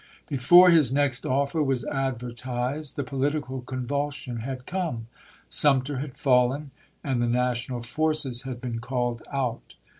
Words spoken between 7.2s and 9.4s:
the national forces had been called